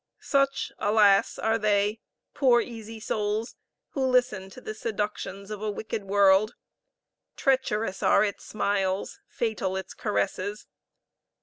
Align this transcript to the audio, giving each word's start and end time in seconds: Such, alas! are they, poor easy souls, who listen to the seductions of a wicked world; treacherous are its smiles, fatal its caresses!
Such, 0.21 0.71
alas! 0.79 1.37
are 1.37 1.59
they, 1.59 1.99
poor 2.33 2.59
easy 2.59 2.99
souls, 2.99 3.55
who 3.89 4.03
listen 4.03 4.49
to 4.49 4.59
the 4.59 4.73
seductions 4.73 5.51
of 5.51 5.61
a 5.61 5.69
wicked 5.69 6.05
world; 6.05 6.55
treacherous 7.35 8.01
are 8.01 8.23
its 8.23 8.43
smiles, 8.43 9.19
fatal 9.27 9.77
its 9.77 9.93
caresses! 9.93 10.65